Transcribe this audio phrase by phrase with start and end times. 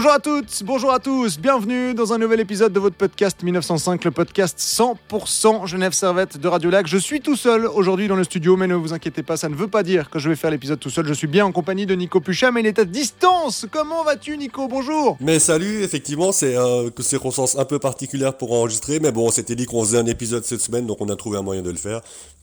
[0.00, 4.02] Bonjour à toutes, bonjour à tous, bienvenue dans un nouvel épisode de votre podcast 1905,
[4.02, 6.86] le podcast 100% Genève Servette de Radio Lac.
[6.86, 9.54] Je suis tout seul aujourd'hui dans le studio, mais ne vous inquiétez pas, ça ne
[9.54, 11.06] veut pas dire que je vais faire l'épisode tout seul.
[11.06, 13.66] Je suis bien en compagnie de Nico Puchat, mais il est à distance.
[13.70, 14.68] Comment vas-tu, Nico?
[14.68, 15.18] Bonjour.
[15.20, 19.54] Mais salut, effectivement, c'est une circonstance un peu particulière pour enregistrer, mais bon, on s'était
[19.54, 21.76] dit qu'on faisait un épisode cette semaine, donc on a trouvé un moyen de le
[21.76, 22.00] faire.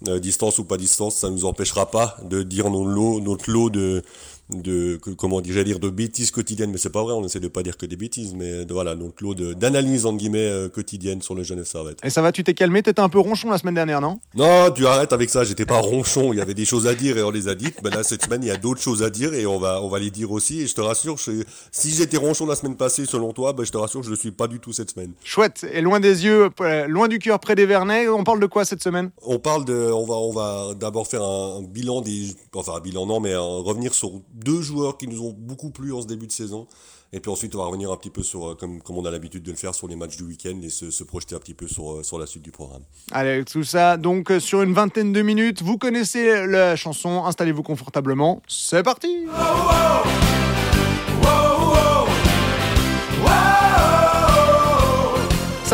[0.08, 4.04] Euh, distance ou pas distance, ça ne nous empêchera pas de dire notre lot de
[4.50, 7.64] de comment dire, dire de bêtises quotidiennes, mais c'est pas vrai, on essaie de pas
[7.64, 11.36] dire que des bêtises, mais de, voilà, donc l'eau d'analyse entre guillemets euh, quotidienne sur
[11.36, 12.00] le Genève Servette.
[12.04, 14.20] Et ça va, tu t'es calmé, t'étais un peu ronchon la semaine dernière, non?
[14.36, 17.18] Non, tu arrêtes avec ça, j'étais pas ronchon, il y avait des choses à dire
[17.18, 19.10] et on les a dites, mais là cette semaine il y a d'autres choses à
[19.10, 22.18] dire et on va on va les dire aussi et je te rassure, si j'étais
[22.18, 24.60] ronchon la semaine passée selon toi, ben, je te rassure je le suis pas du
[24.60, 25.12] tout cette semaine.
[25.24, 28.46] Chouette, et loin des yeux, euh, loin du cœur, près des Vernets, on parle de
[28.46, 29.12] quoi cette semaine?
[29.24, 33.06] On parle de, on va on va d'abord faire un, bilan des, enfin un bilan
[33.06, 36.32] non, mais revenir sur deux joueurs qui nous ont beaucoup plu en ce début de
[36.32, 36.68] saison.
[37.14, 39.12] Et puis ensuite, on va revenir un petit peu sur, euh, comme, comme on a
[39.12, 41.68] l'habitude de le faire, sur les matchs du week-end et se, projeter un petit peu
[41.68, 42.82] sur, euh, sur la suite du programme.
[43.12, 47.64] Allez, tout ça, donc euh, sur une vingtaine de minutes, vous connaissez la chanson, installez-vous
[47.64, 49.26] confortablement, c'est parti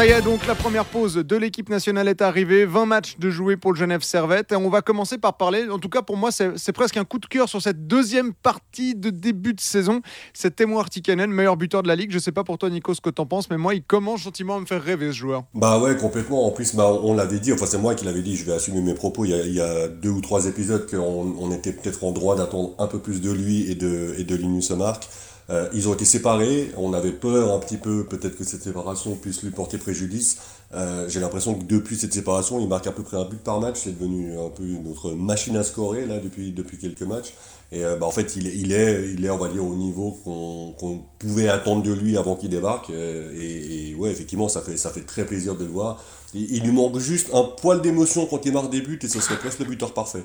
[0.04, 2.66] Donc la première pause de l'équipe nationale est arrivée.
[2.66, 4.52] 20 matchs de jouer pour le Genève Servette.
[4.52, 7.20] Et on va commencer par parler, en tout cas pour moi, c'est presque un coup
[7.20, 10.02] de cœur sur cette deuxième partie de début de saison.
[10.34, 12.12] C'est Temo Artikanen, meilleur buteur de la ligue.
[12.12, 14.58] Je sais pas pour toi, Nico, ce que t'en penses, mais moi, il commence gentiment
[14.58, 15.46] à me faire rêver ce joueur.
[15.54, 16.46] Bah ouais, complètement.
[16.46, 18.82] En plus, bah, on l'avait dit, enfin, c'est moi qui l'avais dit, je vais assumer
[18.82, 19.24] mes propos.
[19.24, 22.88] Il y a, deux ou trois épisodes qu'on on était peut-être en droit d'attendre un
[22.88, 25.08] peu plus de lui et de, et de Linus Mark.
[25.50, 29.16] Euh, ils ont été séparés, on avait peur un petit peu, peut-être que cette séparation
[29.16, 30.38] puisse lui porter préjudice.
[30.74, 33.60] Euh, j'ai l'impression que depuis cette séparation, il marque à peu près un but par
[33.60, 37.34] match, c'est devenu un peu notre machine à scorer là depuis, depuis quelques matchs.
[37.74, 41.02] Et euh, bah, en fait, il, est, il est, on va dire, au niveau qu'on
[41.18, 42.92] pouvait attendre de lui avant qu'il débarque.
[42.92, 46.00] Et, et, ouais, effectivement, ça fait, ça fait très plaisir de le voir.
[46.36, 49.38] Il, lui manque juste un poil d'émotion quand il marque des buts et ce serait
[49.38, 50.24] presque le buteur parfait.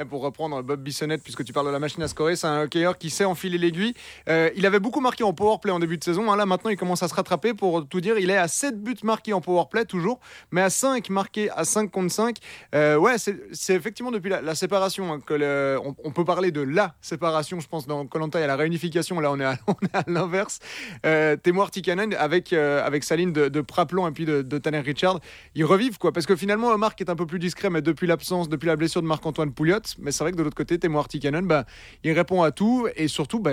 [0.00, 2.62] Et pour reprendre Bob Bissonnette, puisque tu parles de la machine à scorer, c'est un
[2.62, 3.94] hockeyeur qui sait enfiler l'aiguille.
[4.28, 6.32] Euh, il avait beaucoup marqué en powerplay en début de saison.
[6.32, 6.36] Hein.
[6.36, 7.54] Là, maintenant, il commence à se rattraper.
[7.54, 10.18] Pour tout dire, il est à 7 buts marqués en powerplay, toujours,
[10.50, 12.38] mais à 5 marqués à 5 contre 5.
[12.74, 17.58] Euh, ouais, c'est effectivement depuis la, séparation hein, que on, peut parler de la séparation,
[17.58, 19.18] je pense, dans Colanta, il y a la réunification.
[19.18, 19.56] Là, on est à,
[20.06, 20.60] l'inverse.
[21.04, 25.20] Euh, Témoir Tikanen avec, euh, avec sa ligne de, Praplon et puis de, Tanner Richard
[25.54, 26.12] ils revivent quoi.
[26.12, 29.02] Parce que finalement, Marc est un peu plus discret, mais depuis l'absence, depuis la blessure
[29.02, 31.64] de Marc-Antoine Pouliot, mais c'est vrai que de l'autre côté, Temo Artikanen, bah,
[32.04, 33.52] il répond à tout et surtout, bah,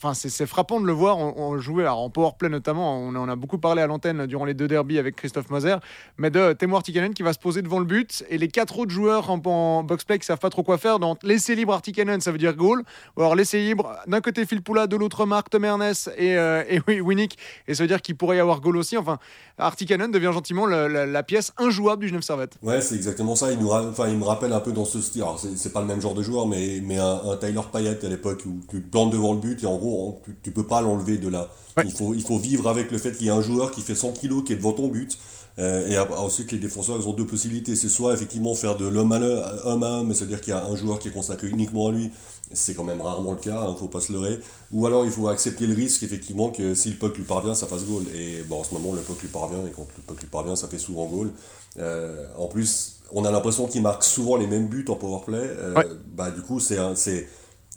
[0.00, 3.00] Enfin, c'est frappant de le voir en, jouer alors en powerplay notamment.
[3.00, 5.74] On, en a beaucoup parlé à l'antenne durant les deux derbies avec Christophe Moser,
[6.18, 8.92] mais de Temo Artikanen qui va se poser devant le but et les quatre autres
[8.92, 11.00] joueurs en, box-play qui savent pas trop quoi faire.
[11.00, 12.84] Donc laisser libre Artikanen, ça veut dire goal.
[13.16, 16.62] Ou alors laisser libre d'un côté Phil Poula, de l'autre Marc Tom Ernest et, euh,
[16.68, 17.36] et Winnick,
[17.66, 18.96] et ça veut dire qu'il pourrait y avoir goal aussi.
[18.96, 19.18] Enfin,
[19.58, 22.56] Artikanen devient gentiment la, pièce injouable du Genève Servette.
[22.62, 23.50] Ouais, c'est exactement ça.
[23.50, 25.22] Il, me rappelle un peu dans ce style.
[25.22, 28.42] Alors, c'est pas le même genre de joueur, mais, mais un, Tyler Payet à l'époque
[28.46, 29.87] où tu plantes devant le but et en gros,
[30.24, 31.48] tu, tu peux pas l'enlever de là.
[31.84, 33.94] Il, faut, il faut vivre avec le fait qu'il y a un joueur qui fait
[33.94, 35.18] 100 kilos qui est devant ton but.
[35.58, 37.74] Euh, et ensuite, les défenseurs, ils ont deux possibilités.
[37.74, 40.98] C'est soit effectivement faire de l'homme à l'homme, homme, c'est-à-dire qu'il y a un joueur
[40.98, 42.10] qui est consacré uniquement à lui.
[42.52, 44.38] C'est quand même rarement le cas, il hein, ne faut pas se leurrer.
[44.72, 47.66] Ou alors, il faut accepter le risque, effectivement, que si le puck lui parvient, ça
[47.66, 48.04] fasse goal.
[48.14, 50.56] Et bon, en ce moment, le puck lui parvient, et quand le puck lui parvient,
[50.56, 51.30] ça fait souvent goal.
[51.78, 55.38] Euh, en plus, on a l'impression qu'il marque souvent les mêmes buts en powerplay.
[55.38, 55.82] Euh,
[56.14, 56.78] bah, du coup, c'est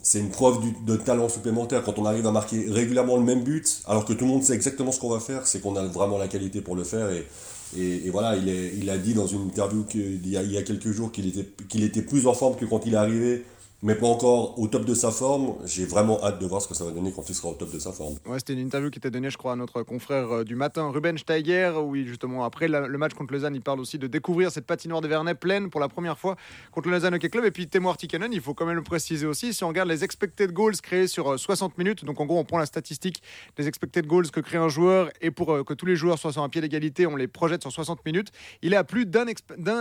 [0.02, 1.82] c'est une preuve de talent supplémentaire.
[1.82, 4.54] Quand on arrive à marquer régulièrement le même but, alors que tout le monde sait
[4.54, 7.08] exactement ce qu'on va faire, c'est qu'on a vraiment la qualité pour le faire.
[7.10, 7.26] Et,
[7.78, 10.58] et, voilà, il, est, il a dit dans une interview il y a, il y
[10.58, 13.44] a quelques jours qu'il était, qu'il était plus en forme que quand il est arrivé
[13.82, 15.56] mais pas encore au top de sa forme.
[15.64, 17.72] J'ai vraiment hâte de voir ce que ça va donner quand il sera au top
[17.72, 18.14] de sa forme.
[18.26, 20.88] Ouais, c'était une interview qui était donnée, je crois, à notre confrère euh, du matin,
[20.90, 24.66] Ruben Steiger, où justement, après le match contre Lausanne, il parle aussi de découvrir cette
[24.66, 26.36] patinoire de Vernet pleine pour la première fois
[26.70, 27.44] contre le Lausanne Hockey Club.
[27.44, 30.04] Et puis, Temo Artikanen, il faut quand même le préciser aussi, si on regarde les
[30.04, 33.20] expected goals créés sur 60 euh, minutes, donc en gros, on prend la statistique
[33.56, 36.32] des expected goals que crée un joueur, et pour euh, que tous les joueurs soient
[36.32, 38.28] sur un pied d'égalité, on les projette sur 60 minutes.
[38.62, 39.26] Il est à plus d'un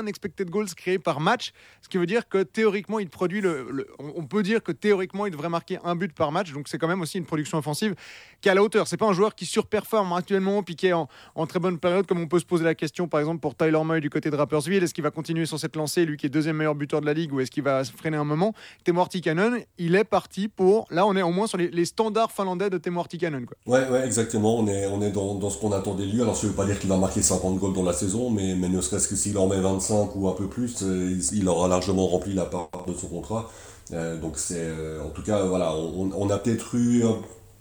[0.07, 1.53] expected goals créé par match,
[1.83, 5.31] ce qui veut dire que théoriquement, il produit le on peut dire que théoriquement, il
[5.31, 6.51] devrait marquer un but par match.
[6.51, 7.95] Donc c'est quand même aussi une production offensive
[8.41, 8.87] qui est à la hauteur.
[8.87, 11.07] C'est pas un joueur qui surperforme actuellement puis est en,
[11.47, 13.99] très bonne période, comme on peut se poser la question par exemple pour Tyler Moy
[13.99, 14.83] du côté de Rapperswil.
[14.83, 17.13] Est-ce qu'il va continuer sur cette lancée, lui qui est deuxième meilleur buteur de la
[17.13, 18.53] ligue, ou est-ce qu'il va se freiner un moment?
[18.83, 20.87] Temo Cannon, il est parti pour.
[20.89, 23.45] Là, on est au moins sur les, standards finlandais de Temo Cannon.
[23.45, 23.57] Quoi.
[23.65, 24.57] Ouais, ouais, exactement.
[24.57, 26.21] On est, on est dans, dans ce qu'on attendait de lui.
[26.21, 28.69] Alors, ne veux pas dire qu'il va marquer 50 goals dans la saison, mais, mais
[28.69, 32.07] ne serait-ce que s'il en met 25 ou un peu plus, euh, il aura largement
[32.07, 33.49] rempli la part de son contrat.
[33.93, 37.03] Euh, donc c'est, euh, en tout cas, voilà, on, a peut-être eu,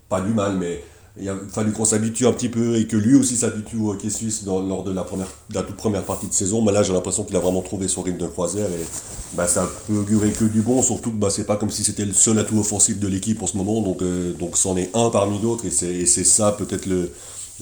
[0.08, 0.82] pas du mal, mais
[1.18, 4.10] il a fallu qu'on s'habitue un petit peu et que lui aussi s'habitue au hockey
[4.10, 6.62] suisse lors de la, première, la toute première partie de saison.
[6.62, 8.86] Mais là, j'ai l'impression qu'il a vraiment trouvé son rythme de croisière et
[9.34, 10.82] bah, ça peut augurer que du bon.
[10.82, 13.46] Surtout que bah, c'est pas comme si c'était le seul atout offensif de l'équipe en
[13.46, 13.82] ce moment.
[13.82, 17.10] Donc, euh, donc c'en est un parmi d'autres et c'est ça peut-être le,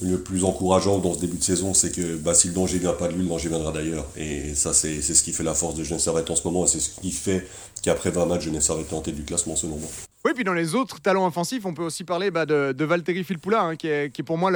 [0.01, 2.93] le plus encourageant dans ce début de saison, c'est que bah, si le danger vient
[2.93, 4.05] pas de lui, le danger viendra d'ailleurs.
[4.17, 5.99] Et ça, c'est ce qui fait la force de Genève
[6.29, 7.47] en ce moment et c'est ce qui fait
[7.81, 9.89] qu'après 20 matchs, Genève est en tête du classement selon moi.
[10.25, 13.23] Oui, puis dans les autres talents offensifs, on peut aussi parler bah, de, de, Valtteri
[13.23, 14.51] Filppula, hein, qui, est, qui, pour moi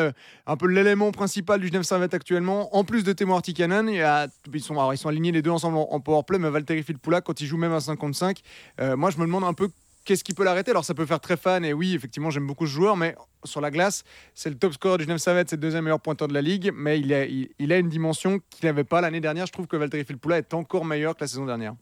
[0.45, 2.75] un peu l'élément principal du Genève Servette actuellement.
[2.75, 4.05] En plus de Temo Artikanen, il
[4.53, 7.47] ils, sont, ils sont alignés les deux ensemble en, powerplay, mais Valtteri Filppula, quand il
[7.47, 8.41] joue même à 55,
[8.81, 9.69] euh, moi je me demande un peu
[10.05, 10.71] qu'est-ce qui peut l'arrêter?
[10.71, 13.61] Alors ça peut faire très fan, et oui, effectivement, j'aime beaucoup ce joueur, mais sur
[13.61, 14.03] la glace,
[14.33, 16.71] c'est le top scorer du Genève Servette, c'est le deuxième meilleur pointeur de la ligue,
[16.75, 19.45] mais il a, il, a une dimension qu'il n'avait pas l'année dernière.
[19.45, 21.75] Je trouve que Valtteri Filppula est encore meilleur que la saison dernière.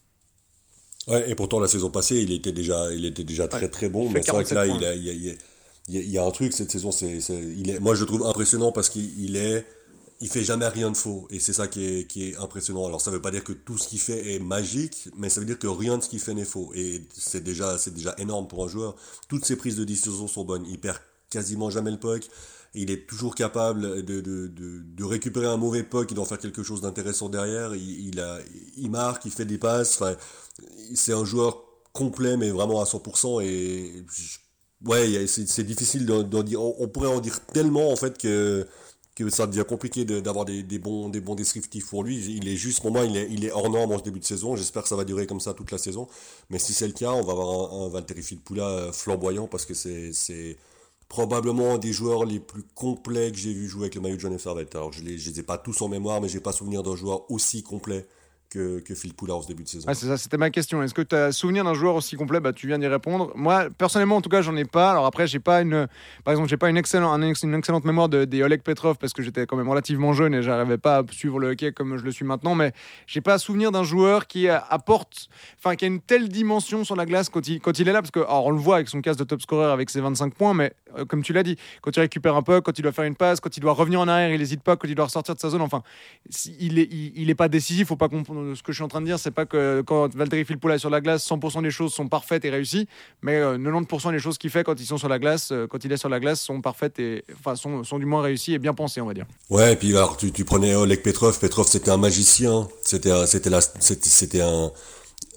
[1.07, 4.09] Ouais, et pourtant la saison passée, il était déjà, il était déjà très très bon.
[4.09, 5.33] Mais c'est vrai que là, il, a, il, y a,
[5.87, 6.91] il, y a, un truc cette saison.
[6.91, 7.19] C'est,
[7.79, 9.65] moi, je le trouve impressionnant parce qu'il est,
[10.21, 11.27] il fait jamais rien de faux.
[11.29, 12.85] Et c'est ça qui est, qui est impressionnant.
[12.85, 15.45] Alors ça veut pas dire que tout ce qu'il fait est magique, mais ça veut
[15.45, 16.71] dire que rien de ce qu'il fait n'est faux.
[16.75, 18.95] Et c'est déjà, c'est déjà énorme pour un joueur.
[19.27, 20.65] Toutes ses prises de décision sont bonnes.
[20.67, 22.29] Il perd quasiment jamais le puck
[22.73, 26.63] il est toujours capable de, de, de, récupérer un mauvais puck et d'en faire quelque
[26.63, 27.75] chose d'intéressant derrière.
[27.75, 28.39] Il, a,
[28.77, 30.01] il marque, il fait des passes.
[30.95, 33.43] C'est un joueur complet, mais vraiment à 100%.
[33.43, 34.05] Et
[34.85, 36.61] ouais, c'est difficile d'en dire.
[36.61, 38.65] On, pourrait en dire tellement en fait que
[39.15, 42.17] que ça devient compliqué d'avoir des, bons, des bons descriptifs pour lui.
[42.37, 44.55] Il est juste, pour moi, il est, hors norme en ce début de saison.
[44.55, 46.07] J'espère que ça va durer comme ça toute la saison.
[46.49, 49.73] Mais si c'est le cas, on va avoir un, un Valtteri Filppula flamboyant parce que
[49.73, 50.57] c'est
[51.11, 54.21] probablement un des joueurs les plus complets que j'ai vu jouer avec le maillot de
[54.21, 54.75] John Servette.
[54.75, 57.29] Alors je ne les, ai pas tous en mémoire, mais j'ai pas souvenir d'un joueur
[57.29, 58.07] aussi complet
[58.51, 59.87] que, Phil en ce début de saison.
[59.93, 60.83] c'est ça, c'était ma question.
[60.83, 62.39] Est-ce que tu as souvenir d'un joueur aussi complet?
[62.39, 63.31] Bah, Tu viens d'y répondre.
[63.35, 64.91] Moi, personnellement, en tout cas, j'en ai pas.
[64.91, 65.87] Alors après, j'ai pas une,
[66.23, 69.55] par exemple, j'ai pas une, excellente, mémoire de, des Oleg Petrov parce que j'étais quand
[69.55, 72.55] même relativement jeune et j'arrivais pas à suivre le hockey comme je le suis maintenant.
[72.55, 72.73] Mais
[73.07, 77.05] j'ai pas souvenir d'un joueur qui apporte, enfin, qui a une telle dimension sur la
[77.05, 78.01] glace quand il, est là.
[78.01, 80.33] Parce que, alors, on le voit avec son casse de top scorer avec ses 25
[80.33, 80.73] points, mais
[81.07, 83.39] comme tu l'as dit, quand il récupère un peu, quand il doit faire une passe,
[83.39, 85.49] quand il doit revenir en arrière, il n'hésite pas, quand il doit ressortir de sa
[85.49, 85.61] zone.
[85.61, 85.83] Enfin,
[86.59, 87.87] il est, il, est pas décisif.
[87.87, 90.13] Faut pas comprendre ce que je suis en train de dire c'est pas que quand
[90.15, 92.87] Valtteri Filppula est sur la glace, 100% des choses sont parfaites et réussies,
[93.21, 95.83] mais 90% euh, des choses qu'il fait quand ils sont sur la glace, euh, quand
[95.83, 98.73] il est sur la glace, sont parfaites et enfin sont, du moins réussies et bien
[98.73, 99.25] pensées, on va dire.
[99.49, 104.41] Ouais, et puis alors tu, prenais Oleg Petrov, Petrov c'était un magicien, c'était c'était c'était
[104.41, 104.71] un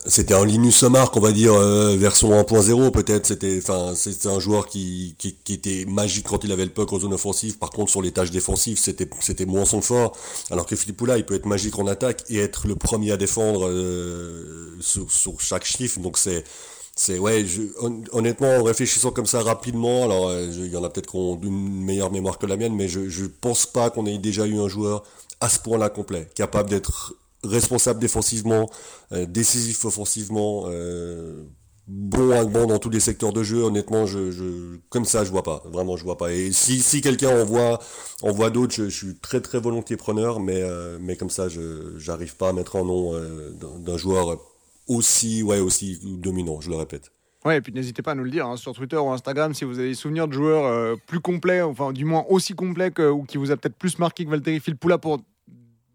[0.06, 3.26] c'était un Linus Mark, on va dire, euh, version 1.0 peut-être.
[3.26, 5.16] C'était, enfin, c'était un joueur qui,
[5.48, 7.58] était magique quand il avait le puck en zone offensive.
[7.58, 10.16] Par contre, sur les tâches défensives, c'était, c'était moins son fort.
[10.50, 13.16] Alors que Philippe Poula, il peut être magique en attaque et être le premier à
[13.16, 15.98] défendre euh, sur, chaque chiffre.
[16.00, 16.44] Donc c'est,
[16.94, 17.44] c'est ouais.
[18.12, 21.40] Honnêtement, en réfléchissant comme ça rapidement, alors euh, il y en a peut-être qui ont
[21.42, 24.58] une meilleure mémoire que la mienne, mais je, je pense pas qu'on ait déjà eu
[24.58, 25.02] un joueur
[25.40, 28.70] à ce point-là complet, capable d'être responsable défensivement,
[29.12, 31.44] euh, décisif offensivement, euh,
[31.86, 33.62] bon à bon dans tous les secteurs de jeu.
[33.62, 35.62] Honnêtement, je, comme ça, je vois pas.
[35.66, 36.32] Vraiment, je vois pas.
[36.32, 37.80] Et si, si quelqu'un en voit,
[38.22, 41.98] en voit d'autres, je, suis très très volontiers preneur, mais, euh, mais comme ça, je
[41.98, 43.12] j'arrive pas à mettre un nom
[43.78, 44.38] d'un joueur
[44.88, 46.60] aussi, ouais, aussi dominant.
[46.60, 47.10] Je le répète.
[47.44, 49.66] Ouais, et puis n'hésitez pas à nous le dire hein, sur Twitter ou Instagram si
[49.66, 53.36] vous avez des souvenirs de joueurs plus complets, enfin du moins aussi complets ou qui
[53.36, 55.20] vous a peut-être plus marqué que Valtteri Filppula pour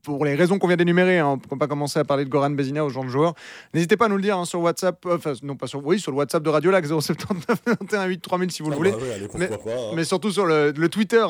[0.10, 2.50] pour les raisons qu'on vient d'énumérer, hein, on ne pas commencer à parler de Goran
[2.50, 3.36] Bezina aux gens de joueurs.
[3.75, 6.00] N'hésitez pas à nous le dire hein, sur WhatsApp, euh, enfin non pas sur, oui
[6.00, 8.92] sur le WhatsApp de Radio Lac 079 21 8 3000 si vous le ah voulez.
[8.92, 9.92] Bah hein.
[9.96, 11.24] mais, surtout sur le, Twitter,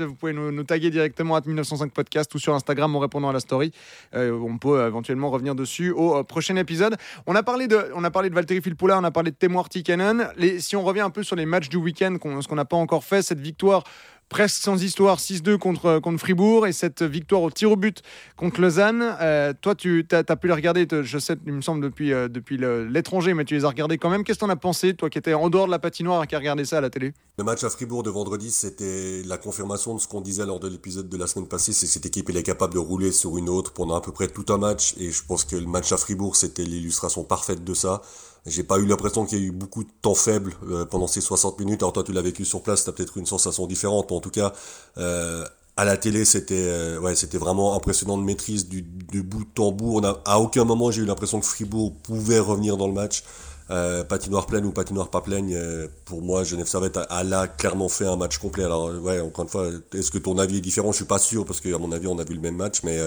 [0.00, 3.40] vous pouvez nous, taguer directement à 1905 podcast ou sur Instagram en répondant à la
[3.40, 3.72] story.
[4.14, 6.96] Euh, on peut euh, éventuellement revenir dessus au prochain épisode.
[7.26, 9.60] On a parlé de, on a parlé de Valtteri Filppula, on a parlé de Temo
[9.60, 10.28] Artikanen.
[10.36, 12.76] Les, si on revient un peu sur les matchs du week-end, ce qu'on n'a pas
[12.76, 13.84] encore fait, cette victoire
[14.28, 18.02] presque sans histoire, 6-2 contre, contre Fribourg et cette victoire au tir au but
[18.36, 19.16] contre Lausanne.
[19.20, 22.58] Euh, toi, tu as, pu les regarder, je sais, il me semble, depuis, euh, depuis
[22.58, 24.24] l'étranger, mais tu les as regardés quand même.
[24.24, 26.26] Qu'est-ce que tu en as pensé, toi qui étais en dehors de la patinoire et
[26.26, 27.12] qui a regardé ça à la télé?
[27.38, 30.68] Le match à Fribourg de vendredi, c'était la confirmation de ce qu'on disait lors de
[30.68, 33.36] l'épisode de la semaine passée c'est que cette équipe elle est capable de rouler sur
[33.36, 34.94] une autre pendant à peu près tout un match.
[34.98, 38.02] Et je pense que le match à Fribourg, c'était l'illustration parfaite de ça.
[38.46, 41.20] J'ai pas eu l'impression qu'il y a eu beaucoup de temps faible euh, pendant ces
[41.20, 41.82] 60 minutes.
[41.82, 44.10] Alors toi, tu l'as vécu sur place, tu as peut-être une sensation différente.
[44.10, 44.52] Mais en tout cas,
[44.98, 45.44] euh,
[45.76, 49.50] à la télé, c'était euh, ouais, c'était vraiment impressionnant de maîtrise du, du bout de
[49.54, 49.96] tambour.
[49.96, 53.22] On a, à aucun moment, j'ai eu l'impression que Fribourg pouvait revenir dans le match.
[53.68, 57.48] Euh, patinoire pleine ou patinoire pas pleine, euh, pour moi, Genève Servette a, a, là
[57.48, 58.62] clairement fait un match complet.
[58.64, 60.92] Alors, ouais, encore une fois, est-ce que ton avis est différent?
[60.92, 62.98] Je suis pas sûr parce qu'à mon avis, on a vu le même match, mais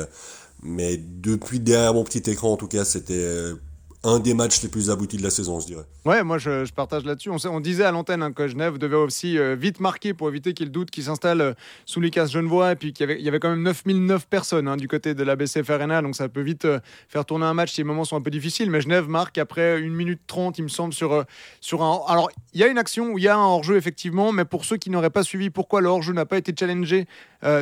[0.62, 3.54] mais depuis derrière mon petit écran, en tout cas, c'était
[4.04, 5.84] un des matchs les plus aboutis de la saison, je dirais.
[6.06, 7.30] Ouais, moi je, partage là-dessus.
[7.30, 10.72] On, disait à l'antenne hein, que Genève devait aussi euh, vite marquer pour éviter qu'il
[10.72, 11.54] doute qui s'installe euh,
[11.86, 14.88] sous les cases Genevois et puis qu'il y avait, quand même 9009 personnes hein, du
[14.88, 16.80] côté de la BCF Arena, donc ça peut vite euh,
[17.10, 18.72] faire tourner un match si les moments sont un peu difficiles.
[18.72, 21.26] Mais Genève marque après 1 minute 30, il me semble, sur, un.
[22.08, 24.64] Alors, il y a une action où il y a un hors-jeu effectivement, mais pour
[24.64, 27.06] ceux qui n'auraient pas suivi pourquoi le hors-jeu n'a pas été challengé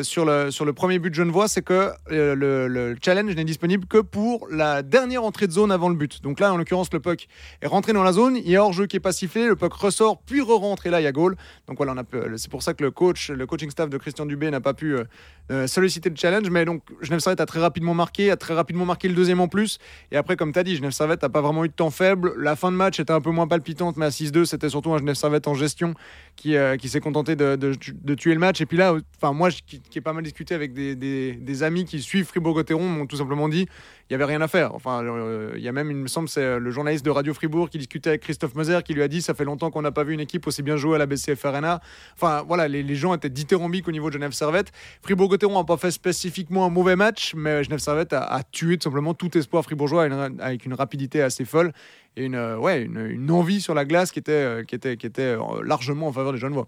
[0.02, 2.36] sur, le, sur le premier but de Genevois, c'est que le,
[2.68, 6.22] le challenge n'est disponible que pour la dernière entrée de zone avant le but.
[6.27, 7.28] Donc là, en l'occurrence, le puck
[7.62, 9.74] est rentré dans la zone, il y a hors-jeu qui est pas sifflé, le puck
[9.74, 11.36] ressort, puis re-rentre et là, il y a goal.
[11.68, 11.94] Donc voilà,
[12.38, 14.96] c'est pour ça que le coach, le coaching staff de Christian Dubé n'a pas pu
[14.96, 15.04] euh,
[15.52, 16.50] euh, solliciter le challenge.
[16.50, 19.48] Mais donc, Genève Servette a très rapidement marqué, a très rapidement marqué le deuxième en
[19.48, 19.80] plus.
[20.12, 22.34] Et après, comme tu as dit, Genève Servette n'a pas vraiment eu de temps faible.
[22.38, 24.98] La fin de match était un peu moins palpitante, mais à 6-2, c'était surtout un
[24.98, 25.94] Genève Servette en gestion
[26.38, 27.74] qui, euh, qui s'est contenté de,
[28.16, 28.62] tuer le match.
[28.62, 32.02] Et puis là, enfin moi, qui, qui ai pas mal discuté avec des, amis qui
[32.02, 33.66] suivent Fribourg-Gotteron, m'ont tout simplement dit
[34.10, 34.74] il y avait rien à faire.
[34.76, 37.70] Enfin, euh, il y a même, il me semble, c'est le journaliste de Radio Fribourg
[37.70, 40.04] qui discutait avec Christophe Moser qui lui a dit ça fait longtemps qu'on n'a pas
[40.04, 41.82] vu une équipe aussi bien jouer à la BCF Arena.
[42.14, 44.72] Enfin, voilà, les, gens étaient dithyrambiques au niveau de Genève Servette.
[45.02, 49.14] Fribourg-Gotteron n'a pas fait spécifiquement un mauvais match, mais Genève Servette a, tué tout simplement
[49.14, 50.08] tout espoir fribourgeois
[50.40, 51.74] avec une rapidité assez folle
[52.16, 55.36] et une, euh, ouais, une, envie sur la glace qui était, qui était, qui était
[55.64, 56.68] largement en faveur des Genevois.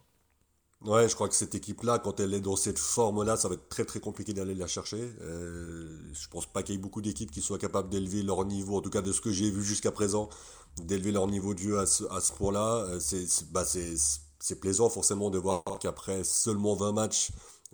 [0.86, 3.68] Ouais, je crois que cette équipe-là, quand elle est dans cette forme-là, ça va être
[3.68, 5.12] très très compliqué d'aller la chercher.
[5.22, 8.78] Euh, je pense pas qu'il y ait beaucoup d'équipes qui soient capables d'élever leur niveau,
[8.78, 10.30] en tout cas de ce que j'ai vu jusqu'à présent,
[10.78, 12.86] d'élever leur niveau de jeu à ce, à ce point-là.
[12.88, 13.66] Euh, c'est bah
[14.62, 17.32] plaisant forcément de voir qu'après seulement 20 matchs,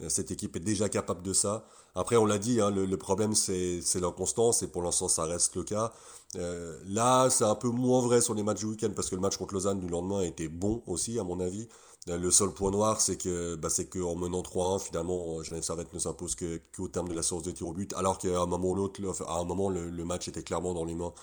[0.10, 1.66] cette équipe est déjà capable de ça.
[1.96, 5.64] Après, on l'a dit, hein, le, problème c'est l'inconstance et pour l'instant ça reste le
[5.64, 5.94] cas.
[6.36, 9.22] Euh, là, c'est un peu moins vrai sur les matchs du week-end parce que le
[9.22, 11.68] match contre Lausanne du lendemain était bon aussi, à mon avis.
[12.10, 15.94] Euh, le seul point noir, c'est que bah, c'est qu'en menant 3-1, finalement, Genève Servette
[15.94, 18.70] ne s'impose qu'au terme de la séance de tir au but, alors qu'à un moment
[18.70, 21.14] ou l'autre, à un moment, le, match était clairement dans les mains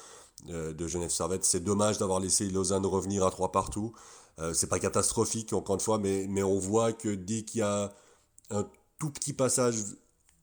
[0.51, 1.45] euh, de Genève Servette.
[1.45, 3.93] C'est dommage d'avoir laissé Lausanne revenir à 3 partout.
[4.41, 7.63] Euh, c'est pas catastrophique, encore une fois, mais, mais on voit que dès qu'il y
[7.63, 7.93] a
[8.51, 8.69] un
[8.99, 9.77] tout petit passage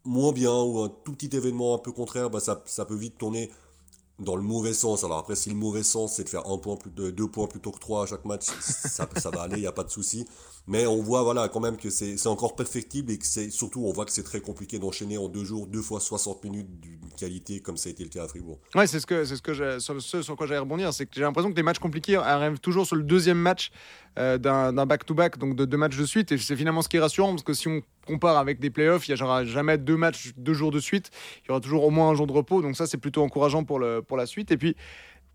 [0.05, 3.17] moins bien ou un tout petit événement un peu contraire, bah, ça, ça peut vite
[3.17, 3.51] tourner
[4.19, 5.03] dans le mauvais sens.
[5.03, 6.59] Alors après, si le mauvais sens, c'est de faire un
[6.95, 9.83] deux points plutôt que trois à chaque match, ça, va aller, il n'y a pas
[9.83, 10.25] de souci.
[10.67, 13.91] Mais on voit voilà, quand même que c'est encore perfectible et que c'est surtout, on
[13.91, 17.59] voit que c'est très compliqué d'enchaîner en deux jours, deux fois 60 minutes d'une qualité
[17.59, 18.59] comme ça a été le cas à Fribourg.
[18.75, 20.93] Ouais, c'est ce ce sur quoi j'allais rebondir.
[20.93, 23.71] C'est que j'ai l'impression que les matchs compliqués arrivent toujours sur le deuxième match
[24.17, 26.31] euh, d'un back-to-back, donc de deux matchs de suite.
[26.31, 29.07] Et c'est finalement ce qui est rassurant parce que si on compare avec des playoffs,
[29.07, 31.11] il n'y aura jamais deux matchs deux jours de suite.
[31.43, 32.61] Il y aura toujours au moins un jour de repos.
[32.61, 34.51] Donc ça, c'est plutôt encourageant pour, le, pour la suite.
[34.51, 34.75] Et puis,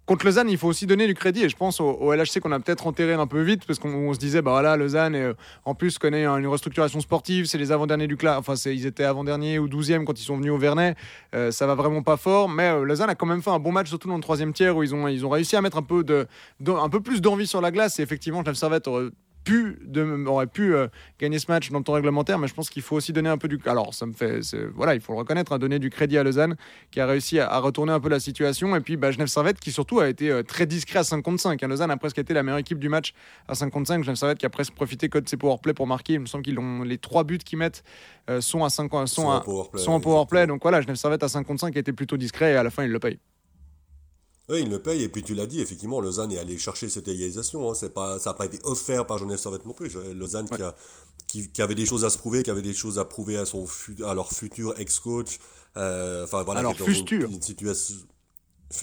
[0.07, 1.45] Contre Lausanne, il faut aussi donner du crédit.
[1.45, 4.19] Et je pense au, LHC qu'on a peut-être enterré un peu vite parce qu'on se
[4.19, 5.33] disait, bah voilà, Lausanne, euh,
[5.64, 7.47] en plus, connaît une restructuration sportive.
[7.47, 8.40] C'est les avant-derniers du classement.
[8.40, 10.95] Enfin, ils étaient avant-derniers ou 12e quand ils sont venus au Vernet.
[11.35, 12.50] Euh, ça va vraiment pas fort.
[12.50, 14.76] Mais euh, Lausanne a quand même fait un bon match, surtout dans le troisième tiers
[14.76, 16.26] où ils ont, ils ont réussi à mettre un peu, de,
[16.69, 17.99] un peu plus d'envie sur la glace.
[17.99, 19.09] Et effectivement, Genève Servette aurait
[19.44, 20.88] pu, de, aurait pu euh,
[21.20, 23.38] gagner ce match dans le temps réglementaire, mais je pense qu'il faut aussi donner un
[23.38, 23.60] peu du.
[23.66, 24.40] Alors, ça me fait.
[24.74, 26.56] Voilà, il faut le reconnaître, hein, donner du crédit à Lausanne,
[26.90, 28.74] qui a réussi à, retourner un peu la situation.
[28.74, 31.40] Et puis, bah, Genève Servette, qui surtout a été euh, très discret à 5 contre
[31.40, 31.62] 5.
[31.62, 31.68] Hein.
[31.68, 33.14] Lausanne a presque été la meilleure équipe du match
[33.46, 34.02] à 5 contre 5.
[34.02, 36.14] Genève Servette qui a presque profité que de ses powerplay pour marquer.
[36.14, 37.84] Il me semble qu'ils ont les trois buts qu'ils mettent
[38.30, 39.44] euh, sont à 5 sont, sont, à,
[39.76, 40.46] sont en powerplay.
[40.46, 42.70] Donc voilà, Genève Servette à 5 contre 5 a été plutôt discret et à la
[42.70, 43.18] fin, il le paye.
[44.48, 47.08] Oui, il le paye, et puis tu l'as dit, effectivement, Lausanne est allé chercher cette
[47.08, 47.70] égalisation.
[47.70, 47.74] Hein.
[47.74, 49.96] C'est pas, ça n'a pas été offert par Genève Servette non plus.
[50.14, 50.74] Lausanne qui, a,
[51.26, 53.66] qui, avait des choses à se prouver, qui avait des choses à prouver à, son,
[54.04, 55.38] à leur futur ex-coach.
[55.76, 57.30] Euh, voilà, Alors, futur.
[57.30, 57.96] Une, situation.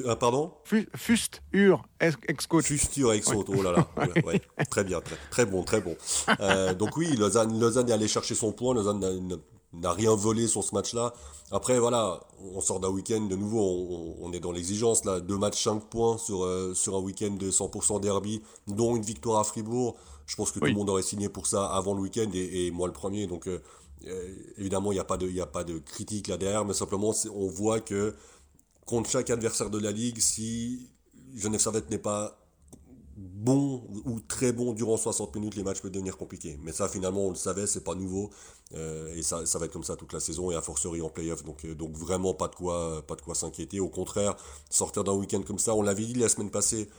[0.06, 0.54] Euh, pardon?
[0.96, 2.66] Fusture, ex-coach.
[2.66, 3.88] Fusture, ex-coach, oh là là.
[4.26, 5.96] ouais, très bien, très, très, bon, très bon.
[6.40, 8.74] Euh, donc oui, Lausanne, Lausanne est allé chercher son point.
[8.74, 9.40] Lausanne
[9.74, 11.14] n'a rien volé sur ce match-là.
[11.52, 12.20] Après, voilà,
[12.54, 16.18] on sort d'un week-end, de nouveau, on, est dans l'exigence, là, deux matchs, 5 points
[16.18, 19.96] sur, euh, sur un week-end de 100% derby, dont une victoire à Fribourg.
[20.26, 22.88] Je pense que tout le monde aurait signé pour ça avant le week-end, et, moi
[22.88, 23.28] le premier.
[23.28, 23.62] Donc, euh,
[24.08, 27.14] euh, évidemment, il n'y a, pas de, a pas de critique là derrière, mais simplement,
[27.34, 28.16] on voit que
[28.86, 30.90] contre chaque adversaire de la Ligue, si
[31.36, 32.41] Genève Servette n'est pas
[33.22, 36.60] bon ou très bon durant 60 minutes, les matchs peuvent devenir compliqués.
[36.64, 38.32] Mais ça, finalement, on le savait, c'est pas nouveau.
[38.74, 41.44] Euh, et ça, va être comme ça toute la saison et à forcerie en playoff.
[41.44, 43.80] Donc, euh, donc vraiment pas de quoi, pas de quoi s'inquiéter.
[43.80, 44.36] Au contraire,
[44.70, 46.90] sortir d'un week-end comme ça, on l'avait dit la semaine passée,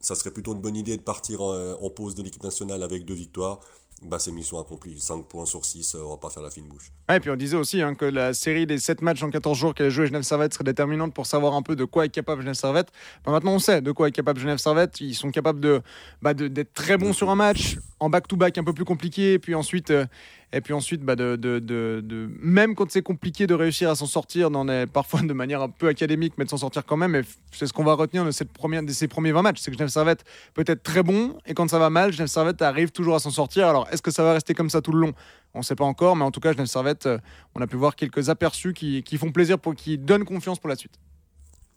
[0.00, 3.14] ça serait plutôt une bonne idée de partir en, pause de l'équipe nationale avec deux
[3.14, 3.60] victoires.
[4.02, 4.98] Bah, c'est mission accomplie.
[4.98, 6.90] 5 points sur 6, on va pas faire la fine bouche.
[7.12, 9.74] et puis on disait aussi hein, que la série des 7 matchs en 14 jours
[9.74, 12.40] qu'elle a joué Genève Servette serait déterminante pour savoir un peu de quoi est capable
[12.40, 12.88] Genève Servette.
[13.24, 15.00] Bah, maintenant on sait de quoi est capable Genève Servette.
[15.00, 15.82] Ils sont capables de,
[16.22, 19.54] bah, d'être très bons sur un match, en back-to-back un peu plus compliqué, et puis
[19.54, 20.06] ensuite, euh,
[20.52, 24.06] et puis ensuite bah, de, de, de, même quand c'est compliqué de réussir à s'en
[24.06, 27.14] sortir, dans parfois de manière un peu académique, mais de s'en sortir quand même.
[27.14, 29.60] Et c'est ce qu'on va retenir de, cette première, de ces premiers 20 matchs.
[29.60, 32.62] C'est que Genève Servette peut être très bon, et quand ça va mal, Genève Servette
[32.62, 33.68] arrive toujours à s'en sortir.
[33.68, 35.12] Alors est-ce que ça va rester comme ça tout le long?
[35.54, 37.18] On ne sait pas encore, mais en tout cas, Genève Servette, euh,
[37.54, 40.76] on a pu voir quelques aperçus qui, font plaisir, pour, qui donnent confiance pour la
[40.76, 40.98] suite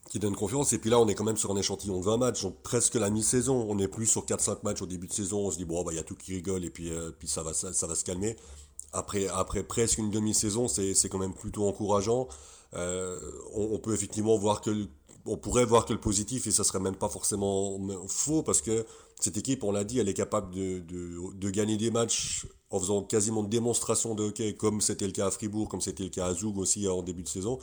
[0.09, 0.73] qui donne confiance.
[0.73, 2.95] Et puis là, on est quand même sur un échantillon de 20 matchs, donc presque
[2.95, 3.65] la mi-saison.
[3.67, 5.47] On n'est plus sur 4-5 matchs au début de saison.
[5.47, 7.41] On se dit, bon, bah, il y a tout qui rigole et puis, euh, ça,
[7.41, 8.35] va, se calmer.
[8.91, 12.27] Après, après presque une demi-saison, c'est quand même plutôt encourageant.
[12.75, 13.19] Euh,
[13.55, 14.87] on, peut effectivement voir que
[15.41, 18.85] pourrait voir que le positif et ça serait même pas forcément faux parce que
[19.23, 23.03] cette équipe, on l'a dit, elle est capable de, de, gagner des matchs en faisant
[23.03, 26.25] quasiment de démonstration de hockey comme c'était le cas à Fribourg, comme c'était le cas
[26.25, 27.57] à Zug aussi en début de saison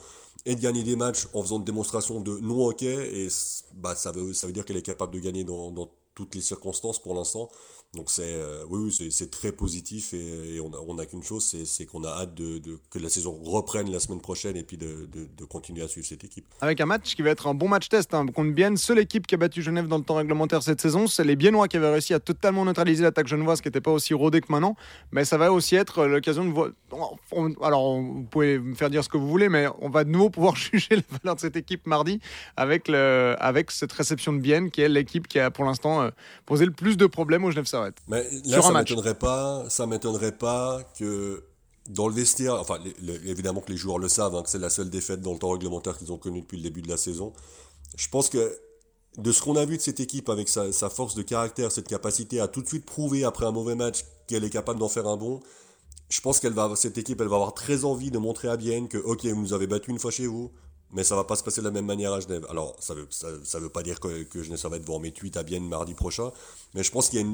[0.45, 3.25] et de gagner des matchs en faisant de démonstrations de non-hockey.
[3.25, 3.27] Et
[3.75, 6.41] bah, ça, veut, ça veut dire qu'elle est capable de gagner dans, dans toutes les
[6.41, 7.49] circonstances pour l'instant.
[7.93, 12.07] Donc c'est euh, oui, c'est très positif et, on n'a qu'une chose, c'est qu'on a
[12.07, 15.09] hâte de, que la saison reprenne la semaine prochaine et puis de,
[15.49, 16.45] continuer à suivre cette équipe.
[16.61, 19.27] Avec un match qui va être un bon match test hein, contre Bienne, seule équipe
[19.27, 21.91] qui a battu Genève dans le temps réglementaire cette saison, c'est les Biennois qui avaient
[21.91, 24.77] réussi à totalement neutraliser l'attaque genevoise qui n'était pas aussi rodée que maintenant.
[25.11, 26.69] Mais ça va aussi être l'occasion de voir.
[27.61, 30.29] Alors vous pouvez me faire dire ce que vous voulez, mais on va de nouveau
[30.29, 32.21] pouvoir juger la valeur de cette équipe mardi
[32.55, 32.89] avec
[33.69, 36.09] cette réception de Bienne qui est l'équipe qui a pour l'instant euh,
[36.45, 37.65] posé le plus de problèmes au Genève
[38.07, 41.43] mais là, ça m'étonnerait pas, ça m'étonnerait pas que
[41.89, 42.79] dans le vestiaire, enfin,
[43.25, 45.49] évidemment que les joueurs le savent, hein, que c'est la seule défaite dans le temps
[45.51, 47.33] réglementaire qu'ils ont connue depuis le début de la saison.
[47.97, 48.57] Je pense que
[49.17, 52.39] de ce qu'on a vu de cette équipe avec sa, force de caractère, cette capacité
[52.39, 55.17] à tout de suite prouver après un mauvais match qu'elle est capable d'en faire un
[55.17, 55.41] bon,
[56.09, 58.87] je pense qu'elle va, cette équipe, elle va avoir très envie de montrer à Bienne
[58.87, 60.51] que, ok, vous nous avez battu une fois chez vous,
[60.93, 62.45] mais ça va pas se passer de la même manière à Genève.
[62.49, 65.37] Alors, ça veut, ça, veut pas dire que, Genève, ça va être voir mes tweets
[65.37, 66.31] à Bienne mardi prochain,
[66.73, 67.25] mais je pense qu'il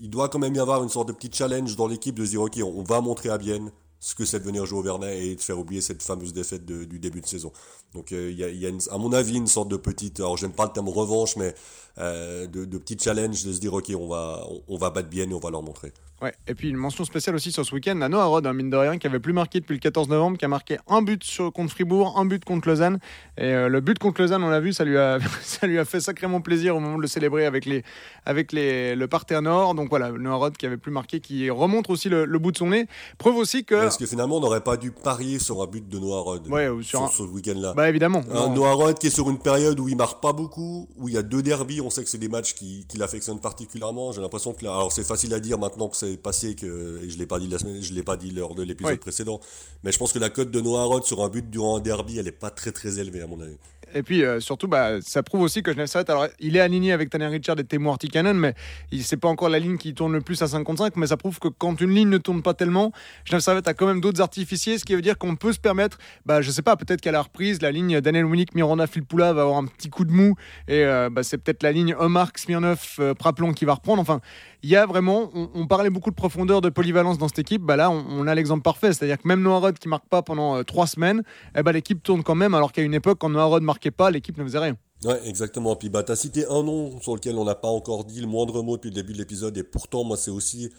[0.00, 2.30] il, doit quand même y avoir une sorte de petit challenge dans l'équipe de se
[2.30, 5.26] dire, ok, on, va montrer à Bienne ce que c'est de venir jouer au Vernet
[5.26, 7.52] et de faire oublier cette fameuse défaite du début de saison.
[7.94, 10.66] Donc euh, il y a, à mon avis une sorte de petite, alors j'aime pas
[10.66, 11.54] le terme revanche, mais
[11.98, 15.28] euh, de, de petit challenge de se dire ok on va on, va battre bien
[15.28, 15.92] et on va leur montrer.
[16.22, 18.70] Ouais, et puis une mention spéciale aussi sur ce week-end à Noah Rod, un mine
[18.70, 21.22] de rien, qui avait plus marqué depuis le 14 novembre, qui a marqué un but
[21.22, 23.00] sur, contre Fribourg, un but contre Lausanne.
[23.36, 25.84] Et euh, le but contre Lausanne, on l'a vu, ça lui, a, ça lui a
[25.84, 27.84] fait sacrément plaisir au moment de le célébrer avec, les,
[28.24, 29.74] avec les, le parterre nord.
[29.74, 32.68] Donc voilà, Noah Rod qui avait plus marqué, qui remonte aussi le, bout de son
[32.68, 32.86] nez.
[33.18, 33.74] Preuve aussi que.
[33.74, 36.70] Parce que finalement, on n'aurait pas dû parier sur un but de Noah Rod ouais,
[36.80, 37.74] sur, ce week-end-là?
[37.76, 38.22] Bah évidemment.
[38.32, 41.14] Un Noah Rod qui est sur une période où il marque pas beaucoup, où il
[41.14, 44.12] y a deux derbies, on sait que c'est des matchs qui, qui l'affectionnent particulièrement.
[44.12, 47.18] J'ai l'impression que alors c'est facile à dire maintenant que c'est passé que et je
[47.18, 49.40] l'ai pas dit la semaine, je l'ai pas dit lors de l'épisode précédent,
[49.84, 52.18] mais je pense que la cote de Noah Roth sur un but durant un derby,
[52.18, 53.56] elle est pas très très élevée à mon avis.
[53.94, 57.10] Et puis euh, surtout, bah, ça prouve aussi que Genève alors il est aligné avec
[57.10, 58.54] Tanner Richard et Temo Artikanen, mais
[59.00, 61.48] c'est pas encore la ligne qui tourne le plus à 55, mais ça prouve que
[61.48, 62.92] quand une ligne ne tourne pas tellement,
[63.24, 65.98] Genève Servette a quand même d'autres artificiers, ce qui veut dire qu'on peut se permettre,
[66.24, 69.42] bah, je sais pas, peut-être qu'à la reprise, la ligne Daniel Winnick, Miranda, Filpoula va
[69.42, 70.34] avoir un petit coup de mou,
[70.68, 74.02] et euh, bah, c'est peut-être la ligne Omar, Smirnov, euh, Praplon qui va reprendre.
[74.02, 74.20] Enfin,
[74.62, 77.76] il y a vraiment, on, parlait beaucoup de profondeur, de polyvalence dans cette équipe, bah
[77.76, 80.88] là on, a l'exemple parfait, c'est-à-dire que même Noah Rod qui marque pas pendant trois
[80.88, 81.22] semaines,
[81.56, 84.10] eh bah, l'équipe tourne quand même, alors qu'à une époque, quand Noah Rod marquait pas,
[84.10, 84.76] l'équipe ne faisait rien.
[85.04, 85.76] Ouais, exactement.
[85.76, 88.26] Puis bah, tu as cité un nom sur lequel on n'a pas encore dit le
[88.26, 90.70] moindre mot depuis le début de l'épisode, et pourtant, moi, c'est aussi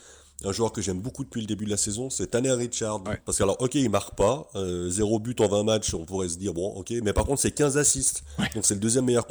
[0.45, 3.02] un joueur que j'aime beaucoup depuis le début de la saison, c'est Tanner Richard.
[3.26, 6.30] Parce que alors, ok, il marque pas, euh, zéro but en 20 matchs, on pourrait
[6.30, 8.23] se dire bon, ok, mais par contre c'est 15 assists.
[8.54, 9.26] Donc c'est le deuxième meilleur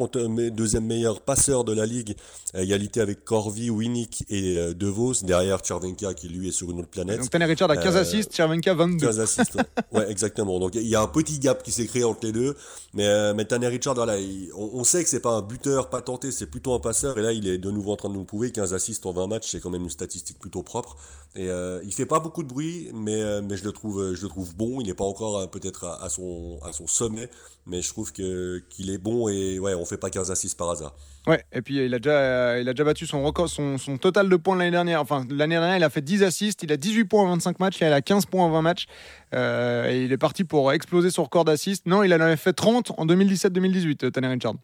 [0.51, 2.17] deuxième meilleur passeur de la ligue,
[2.55, 6.71] à égalité avec Corvi, Winnick et euh, De Vos derrière Chervenka qui lui est sur
[6.71, 7.21] une autre planète.
[7.21, 9.07] Donc Tanner Richard a 15 euh, assists, Chervenka 22.
[9.07, 9.59] 15 assists.
[9.93, 10.11] ouais.
[10.11, 10.59] exactement.
[10.59, 12.57] Donc il y a un petit gap qui s'est créé entre les deux,
[12.95, 14.17] mais, mais Tanner Richard, voilà,
[14.57, 17.47] on, sait que c'est pas un buteur patenté, c'est plutôt un passeur, et là il
[17.47, 19.71] est de nouveau en train de nous prouver 15 assists en 20 matchs, c'est quand
[19.71, 20.96] même une statistique plutôt propre.
[21.37, 24.23] Et euh, il fait pas beaucoup de bruit, mais, euh, mais je, le trouve, je
[24.23, 24.81] le trouve bon.
[24.81, 27.29] Il n'est pas encore euh, peut-être à, son, à son sommet,
[27.67, 30.71] mais je trouve que, qu'il est bon et ouais, on fait pas 15 assists par
[30.71, 30.95] hasard.
[31.27, 34.31] Ouais, et puis il a déjà, il a déjà battu son record, son, son total
[34.31, 35.03] de points l'année dernière.
[35.03, 37.79] Enfin, l'année dernière, il a fait 10 assists, il a 18 points en 25 matchs,
[37.83, 38.87] il a 15 points en 20 matchs.
[39.35, 41.85] et il est parti pour exploser son record d'assists.
[41.85, 44.55] Non, il en avait fait 30 en 2017-2018, Tanner Richard.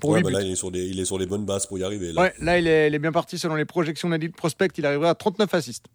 [0.00, 1.84] Pour bah là, il est, sur des, il est sur les bonnes bases pour y
[1.84, 2.12] arriver.
[2.12, 4.70] Là, ouais, là il, est, il est bien parti selon les projections d'Elite Prospect.
[4.76, 5.86] Il arriverait à 39 assists.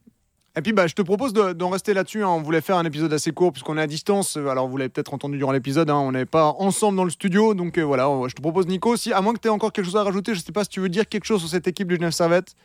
[0.57, 2.23] Et puis bah, je te propose d'en rester là-dessus.
[2.23, 2.29] Hein.
[2.29, 4.35] On voulait faire un épisode assez court puisqu'on est à distance.
[4.35, 5.97] Alors vous l'avez peut-être entendu durant l'épisode, hein.
[5.97, 7.53] on n'est pas ensemble dans le studio.
[7.53, 9.85] Donc euh, voilà, je te propose Nico, si, à moins que tu aies encore quelque
[9.85, 11.88] chose à rajouter, je sais pas si tu veux dire quelque chose sur cette équipe
[11.88, 12.55] du Genève Servette.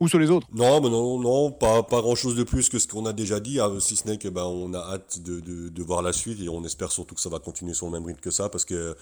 [0.00, 0.46] ou sur les autres.
[0.52, 3.40] Non, mais non, non, pas, pas grand chose de plus que ce qu'on a déjà
[3.40, 6.12] dit, hein, si ce n'est que ben, on a hâte de, de, de, voir la
[6.12, 8.48] suite et on espère surtout que ça va continuer sur le même rythme que ça
[8.48, 8.94] parce que,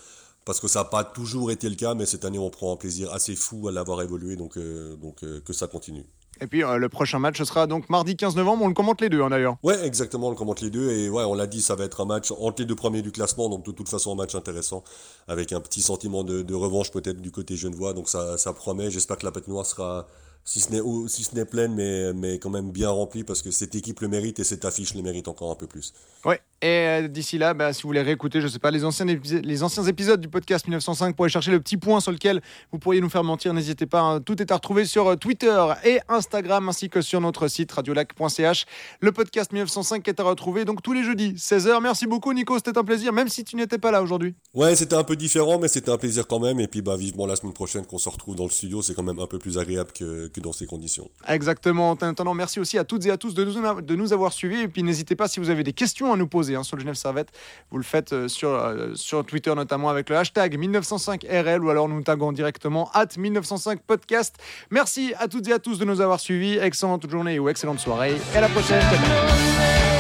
[0.47, 2.77] parce que ça n'a pas toujours été le cas, mais cette année on prend un
[2.77, 6.07] plaisir assez fou à l'avoir évolué, donc, euh, donc euh, que ça continue.
[6.41, 9.01] Et puis euh, le prochain match ce sera donc mardi 15 novembre, on le commente
[9.01, 9.57] les deux hein, d'ailleurs.
[9.65, 12.01] Ouais, exactement, on le commente les deux et ouais, on l'a dit, ça va être
[12.01, 14.85] un match entre les deux premiers du classement, donc de toute façon un match intéressant
[15.27, 18.91] avec un petit sentiment de, de revanche peut-être du côté genevois, donc ça, ça promet.
[18.91, 20.07] J'espère que la noire sera
[20.45, 23.51] si ce n'est si ce n'est pleine mais mais quand même bien remplie parce que
[23.51, 25.93] cette équipe le mérite et cette affiche le mérite encore un peu plus.
[26.25, 26.41] Ouais.
[26.63, 29.63] Et euh, d'ici là, bah, si vous voulez réécouter, je sais pas, les anciens, les
[29.63, 32.41] anciens épisodes du podcast 1905 pour aller chercher le petit point sur lequel
[32.73, 34.01] vous pourriez nous faire mentir, n'hésitez pas.
[34.01, 34.21] Hein.
[34.21, 38.65] Tout est à retrouver sur euh, Twitter et Instagram ainsi que sur notre site radiolac.ch.
[39.01, 41.83] Le podcast 1905 est à retrouver donc tous les jeudis 16h.
[41.83, 44.35] Merci beaucoup Nico, c'était un plaisir même si tu n'étais pas là aujourd'hui.
[44.55, 47.27] Ouais, c'était un peu différent mais c'était un plaisir quand même et puis bah vivement
[47.27, 49.59] la semaine prochaine qu'on se retrouve dans le studio, c'est quand même un peu plus
[49.59, 51.11] agréable que, que dans ces conditions.
[51.29, 51.91] Exactement.
[51.91, 54.63] En attendant, merci aussi à toutes et à tous de nous, de nous avoir suivis
[54.63, 56.83] et puis n'hésitez pas si vous avez des questions à nous poser hein, sur le
[56.83, 57.29] Genève Servette.
[57.71, 61.89] Vous le faites euh, sur, euh, sur Twitter notamment avec le hashtag 1905RL ou alors
[61.89, 64.37] nous taguons directement at 1905podcast.
[64.71, 66.59] Merci à toutes et à tous de nous avoir suivis.
[66.59, 68.17] Excellente journée ou excellente soirée.
[68.35, 69.96] Et à la prochaine.